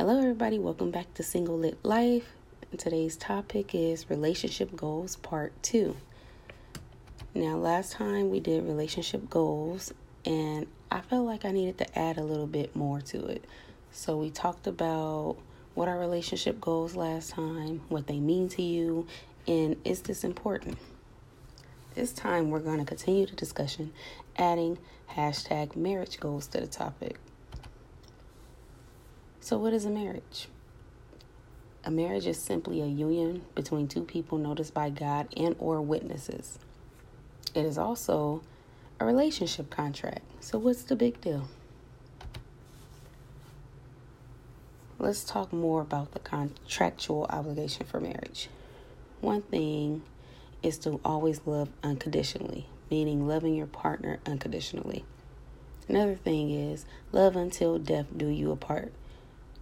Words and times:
Hello, 0.00 0.18
everybody. 0.18 0.58
Welcome 0.58 0.90
back 0.90 1.12
to 1.12 1.22
Single 1.22 1.58
Lit 1.58 1.76
Life. 1.84 2.24
Today's 2.78 3.18
topic 3.18 3.74
is 3.74 4.08
relationship 4.08 4.74
goals 4.74 5.16
part 5.16 5.52
two. 5.62 5.94
Now, 7.34 7.58
last 7.58 7.92
time 7.92 8.30
we 8.30 8.40
did 8.40 8.64
relationship 8.64 9.28
goals, 9.28 9.92
and 10.24 10.66
I 10.90 11.02
felt 11.02 11.26
like 11.26 11.44
I 11.44 11.50
needed 11.50 11.76
to 11.76 11.98
add 11.98 12.16
a 12.16 12.22
little 12.22 12.46
bit 12.46 12.74
more 12.74 13.02
to 13.02 13.26
it. 13.26 13.44
So, 13.92 14.16
we 14.16 14.30
talked 14.30 14.66
about 14.66 15.36
what 15.74 15.86
our 15.86 15.98
relationship 15.98 16.62
goals 16.62 16.96
last 16.96 17.32
time, 17.32 17.82
what 17.90 18.06
they 18.06 18.20
mean 18.20 18.48
to 18.48 18.62
you, 18.62 19.06
and 19.46 19.76
is 19.84 20.00
this 20.00 20.24
important? 20.24 20.78
This 21.94 22.14
time, 22.14 22.48
we're 22.48 22.60
going 22.60 22.78
to 22.78 22.86
continue 22.86 23.26
the 23.26 23.36
discussion, 23.36 23.92
adding 24.38 24.78
hashtag 25.10 25.76
marriage 25.76 26.18
goals 26.18 26.46
to 26.46 26.60
the 26.62 26.66
topic. 26.66 27.18
So, 29.50 29.58
what 29.58 29.72
is 29.72 29.84
a 29.84 29.90
marriage? 29.90 30.46
A 31.82 31.90
marriage 31.90 32.24
is 32.24 32.38
simply 32.38 32.80
a 32.82 32.86
union 32.86 33.42
between 33.56 33.88
two 33.88 34.04
people 34.04 34.38
noticed 34.38 34.72
by 34.72 34.90
God 34.90 35.26
and 35.36 35.56
or 35.58 35.82
witnesses. 35.82 36.60
It 37.52 37.64
is 37.64 37.76
also 37.76 38.42
a 39.00 39.04
relationship 39.04 39.68
contract. 39.68 40.20
So, 40.38 40.56
what's 40.56 40.84
the 40.84 40.94
big 40.94 41.20
deal? 41.20 41.48
Let's 45.00 45.24
talk 45.24 45.52
more 45.52 45.80
about 45.80 46.12
the 46.12 46.20
contractual 46.20 47.26
obligation 47.28 47.86
for 47.86 47.98
marriage. 47.98 48.48
One 49.20 49.42
thing 49.42 50.02
is 50.62 50.78
to 50.78 51.00
always 51.04 51.40
love 51.44 51.70
unconditionally, 51.82 52.68
meaning 52.88 53.26
loving 53.26 53.56
your 53.56 53.66
partner 53.66 54.20
unconditionally. 54.24 55.04
Another 55.88 56.14
thing 56.14 56.52
is 56.52 56.86
love 57.10 57.34
until 57.34 57.80
death 57.80 58.06
do 58.16 58.28
you 58.28 58.52
apart, 58.52 58.92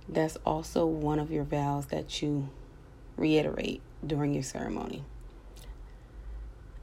that's 0.09 0.37
also 0.45 0.87
one 0.87 1.19
of 1.19 1.31
your 1.31 1.45
vows 1.45 1.87
that 1.87 2.23
you 2.23 2.49
reiterate 3.17 3.83
during 4.07 4.33
your 4.33 4.43
ceremony. 4.43 5.05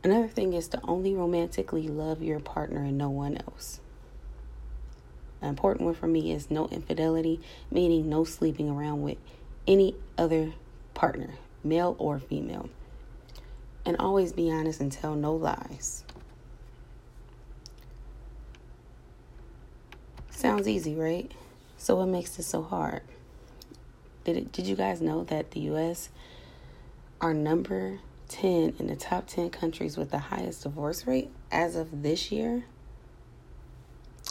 Another 0.03 0.27
thing 0.27 0.53
is 0.53 0.67
to 0.67 0.81
only 0.83 1.15
romantically 1.15 1.87
love 1.87 2.21
your 2.21 2.39
partner 2.39 2.83
and 2.83 2.97
no 2.97 3.09
one 3.09 3.37
else. 3.37 3.79
An 5.41 5.49
important 5.49 5.85
one 5.85 5.95
for 5.95 6.07
me 6.07 6.31
is 6.31 6.51
no 6.51 6.67
infidelity, 6.67 7.39
meaning 7.71 8.07
no 8.09 8.23
sleeping 8.23 8.69
around 8.69 9.01
with 9.01 9.17
any 9.67 9.95
other 10.17 10.53
partner, 10.93 11.35
male 11.63 11.95
or 11.97 12.19
female. 12.19 12.69
And 13.83 13.97
always 13.97 14.31
be 14.33 14.51
honest 14.51 14.79
and 14.79 14.91
tell 14.91 15.15
no 15.15 15.33
lies. 15.33 16.03
Sounds 20.29 20.67
easy, 20.67 20.95
right? 20.95 21.31
So, 21.77 21.95
what 21.95 22.07
makes 22.07 22.35
this 22.35 22.47
so 22.47 22.63
hard? 22.63 23.01
Did 24.23 24.37
it, 24.37 24.51
did 24.51 24.65
you 24.65 24.75
guys 24.75 25.01
know 25.01 25.23
that 25.25 25.51
the 25.51 25.59
U.S. 25.61 26.09
are 27.21 27.33
number 27.33 27.99
10 28.29 28.75
in 28.79 28.87
the 28.87 28.95
top 28.95 29.27
10 29.27 29.51
countries 29.51 29.97
with 29.97 30.11
the 30.11 30.17
highest 30.17 30.63
divorce 30.63 31.05
rate 31.05 31.29
as 31.51 31.75
of 31.75 32.01
this 32.01 32.31
year? 32.31 32.63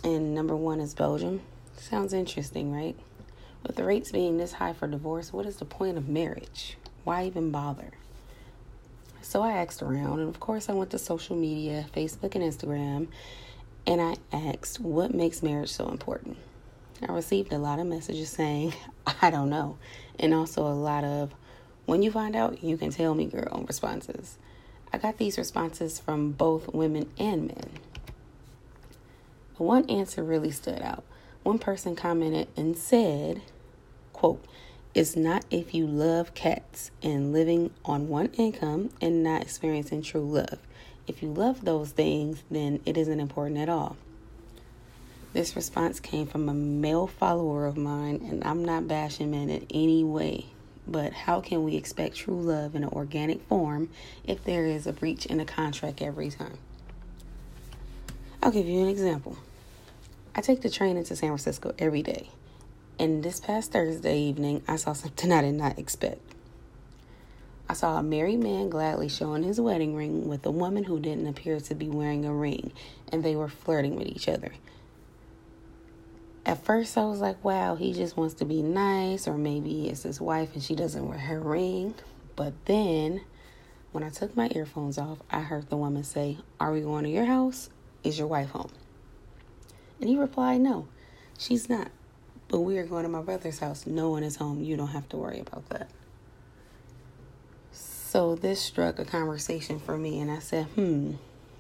And 0.03 0.35
number 0.35 0.57
one 0.57 0.81
is 0.81 0.95
Belgium. 0.95 1.43
Sounds 1.77 2.13
interesting, 2.13 2.73
right? 2.73 2.97
With 3.63 3.77
the 3.77 3.85
rates 3.85 4.11
being 4.11 4.37
this 4.37 4.55
high 4.55 4.73
for 4.73 4.87
divorce, 4.87 5.33
what 5.33 5.47
is 5.47 5.57
the 5.57 5.65
point 5.65 5.97
of 5.97 6.09
marriage? 6.09 6.77
Why 7.05 7.25
even 7.27 7.51
bother? 7.51 7.93
So 9.23 9.43
I 9.43 9.53
asked 9.53 9.83
around, 9.83 10.21
and 10.21 10.29
of 10.29 10.39
course, 10.39 10.69
I 10.69 10.75
went 10.75 10.91
to 10.91 10.99
social 10.99 11.35
media, 11.35 11.87
Facebook 11.95 12.35
and 12.35 12.45
Instagram, 12.45 13.09
and 13.87 14.01
I 14.01 14.17
asked, 14.33 14.81
what 14.81 15.15
makes 15.15 15.43
marriage 15.43 15.71
so 15.71 15.89
important? 15.89 16.37
I 17.03 17.13
received 17.13 17.53
a 17.53 17.59
lot 17.59 17.79
of 17.79 17.87
messages 17.87 18.31
saying, 18.31 18.75
I 19.23 19.31
don't 19.31 19.51
know. 19.51 19.79
And 20.19 20.33
also 20.33 20.67
a 20.67 20.75
lot 20.75 21.05
of, 21.05 21.35
when 21.87 22.03
you 22.03 22.11
find 22.11 22.37
out, 22.37 22.63
you 22.63 22.77
can 22.77 22.91
tell 22.91 23.15
me, 23.15 23.27
girl, 23.27 23.65
responses. 23.67 24.39
I 24.93 24.99
got 24.99 25.19
these 25.19 25.37
responses 25.39 25.99
from 25.99 26.33
both 26.33 26.73
women 26.73 27.11
and 27.19 27.49
men. 27.49 27.71
One 29.57 29.89
answer 29.91 30.23
really 30.23 30.51
stood 30.51 30.83
out. 30.83 31.05
One 31.43 31.59
person 31.59 31.95
commented 31.95 32.49
and 32.57 32.77
said, 32.77 33.43
quote, 34.13 34.45
it's 34.95 35.17
not 35.17 35.45
if 35.51 35.75
you 35.75 35.87
love 35.87 36.35
cats 36.35 36.93
and 37.03 37.33
living 37.33 37.71
on 37.85 38.09
one 38.09 38.31
income 38.35 38.91
and 39.01 39.23
not 39.23 39.43
experiencing 39.43 40.03
true 40.03 40.23
love. 40.23 40.59
If 41.07 41.23
you 41.23 41.29
love 41.29 41.65
those 41.65 41.91
things, 41.91 42.45
then 42.51 42.81
it 42.87 42.97
isn't 42.97 43.21
important 43.21 43.59
at 43.59 43.69
all. 43.69 43.97
This 45.35 45.57
response 45.57 45.99
came 45.99 46.29
from 46.29 46.49
a 46.49 46.55
male 46.55 47.09
follower 47.09 47.67
of 47.67 47.77
mine, 47.77 48.25
and 48.31 48.45
I'm 48.45 48.65
not 48.65 48.87
bashing 48.87 49.33
men 49.33 49.51
in 49.51 49.67
any 49.69 50.05
way. 50.05 50.47
But 50.87 51.13
how 51.13 51.41
can 51.41 51.65
we 51.65 51.75
expect 51.75 52.15
true 52.15 52.41
love 52.41 52.77
in 52.77 52.85
an 52.85 52.91
organic 52.91 53.43
form 53.49 53.91
if 54.25 54.45
there 54.45 54.65
is 54.65 54.87
a 54.87 54.93
breach 54.93 55.27
in 55.27 55.41
a 55.41 55.45
contract 55.45 56.01
every 56.01 56.31
time? 56.31 56.57
I'll 58.41 58.53
give 58.53 58.69
you 58.69 58.81
an 58.81 58.89
example. 58.89 59.37
I 60.37 60.41
take 60.41 60.61
the 60.61 60.71
train 60.71 60.97
into 60.97 61.17
San 61.17 61.31
Francisco 61.31 61.75
every 61.81 62.03
day, 62.03 62.31
and 63.01 63.25
this 63.25 63.41
past 63.41 63.73
Thursday 63.73 64.21
evening, 64.21 64.63
I 64.69 64.77
saw 64.77 64.93
something 64.93 65.33
I 65.33 65.43
did 65.43 65.55
not 65.55 65.81
expect. 65.81 66.21
I 67.69 67.73
saw 67.73 67.99
a 67.99 68.05
married 68.05 68.41
man 68.41 68.69
gladly 68.69 69.09
showing 69.09 69.43
his 69.43 69.61
wedding 69.61 69.97
ring 69.97 70.29
with 70.29 70.47
a 70.47 70.53
woman 70.53 70.85
who 70.85 71.01
didn't 71.01 71.27
appear 71.27 71.59
to 71.59 71.75
be 71.75 71.89
wearing 71.89 72.25
a 72.25 72.33
ring, 72.33 72.71
and 73.11 73.25
they 73.25 73.35
were 73.35 73.49
flirting 73.49 73.97
with 73.97 74.07
each 74.07 74.29
other 74.29 74.53
at 76.47 76.65
first 76.65 76.99
I 76.99 77.05
was 77.05 77.21
like, 77.21 77.43
wow, 77.45 77.75
he 77.75 77.93
just 77.93 78.17
wants 78.17 78.35
to 78.35 78.45
be 78.45 78.63
nice, 78.63 79.27
or 79.27 79.37
maybe 79.37 79.89
it's 79.89 80.03
his 80.03 80.21
wife 80.21 80.55
and 80.55 80.63
she 80.63 80.75
doesn't 80.75 81.09
wear 81.09 81.19
her 81.19 81.41
ring. 81.41 81.95
But 82.37 82.53
then 82.67 83.23
when 83.93 84.05
I 84.05 84.11
took 84.11 84.37
my 84.37 84.51
earphones 84.55 84.99
off, 84.99 85.19
I 85.31 85.41
heard 85.41 85.71
the 85.71 85.77
woman 85.77 86.05
say, 86.05 86.39
Are 86.61 86.73
we 86.73 86.81
going 86.81 87.05
to 87.05 87.11
your 87.11 87.25
house? 87.25 87.71
Is 88.03 88.19
your 88.19 88.27
wife 88.27 88.51
home? 88.51 88.73
And 90.01 90.11
he 90.11 90.17
replied, 90.17 90.61
No, 90.61 90.89
she's 91.39 91.69
not. 91.69 91.89
But 92.49 92.61
we 92.61 92.77
are 92.79 92.87
going 92.87 93.05
to 93.05 93.09
my 93.09 93.23
brother's 93.23 93.61
house. 93.61 93.87
No 93.87 94.11
one 94.11 94.23
is 94.23 94.37
home. 94.37 94.63
You 94.63 94.77
don't 94.77 94.89
have 94.89 95.09
to 95.11 95.17
worry 95.17 95.41
about 95.41 95.69
that. 95.71 95.89
So 97.73 98.35
this 98.37 98.61
struck 98.61 98.99
a 98.99 99.05
conversation 99.05 99.81
for 99.81 99.97
me, 99.97 100.21
and 100.21 100.31
I 100.31 100.41
said, 100.41 100.67
Hmm, 100.67 101.15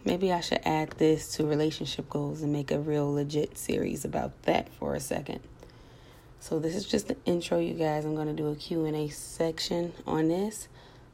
Maybe 0.06 0.31
I 0.32 0.41
should 0.41 0.60
add 0.66 0.91
this 0.98 1.28
to 1.37 1.47
relationship 1.47 2.10
goals 2.10 2.42
and 2.42 2.53
make 2.53 2.70
a 2.70 2.78
real 2.78 3.10
legit 3.10 3.56
series 3.56 4.04
about 4.04 4.42
that 4.42 4.69
for 4.75 4.94
a 4.94 5.00
second. 5.00 5.41
So 6.41 6.59
this 6.59 6.76
is 6.76 6.84
just 6.84 7.09
the 7.09 7.16
intro, 7.25 7.59
you 7.59 7.72
guys. 7.72 8.04
I'm 8.04 8.14
going 8.14 8.26
to 8.26 8.34
do 8.34 8.48
a 8.48 8.54
Q&A 8.54 9.09
section 9.09 9.94
on 10.06 10.28
this 10.28 10.69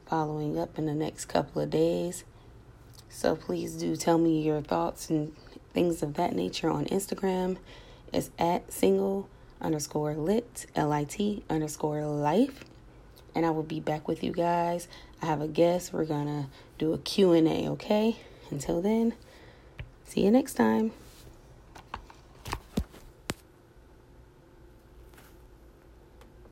following 0.05 0.59
up 0.59 0.77
in 0.77 0.87
the 0.87 0.93
next 0.93 1.25
couple 1.25 1.61
of 1.61 1.69
days. 1.69 2.25
So 3.07 3.37
please 3.37 3.75
do 3.75 3.95
tell 3.95 4.17
me 4.17 4.41
your 4.41 4.61
thoughts 4.61 5.09
and 5.09 5.33
things 5.73 6.03
of 6.03 6.15
that 6.15 6.35
nature 6.35 6.69
on 6.69 6.83
Instagram. 6.87 7.55
It's 8.11 8.29
at 8.37 8.73
single 8.73 9.29
underscore 9.61 10.15
lit, 10.15 10.65
L-I-T 10.75 11.45
underscore 11.49 12.01
life. 12.01 12.65
And 13.33 13.45
I 13.45 13.51
will 13.51 13.63
be 13.63 13.79
back 13.79 14.09
with 14.09 14.21
you 14.21 14.33
guys. 14.33 14.89
I 15.21 15.27
have 15.27 15.39
a 15.39 15.47
guest. 15.47 15.93
We're 15.93 16.03
going 16.03 16.27
to 16.27 16.49
do 16.77 16.91
a 16.91 16.97
Q&A, 16.97 17.69
okay? 17.69 18.17
Until 18.51 18.81
then, 18.81 19.13
see 20.05 20.23
you 20.23 20.31
next 20.31 20.53
time. 20.53 20.91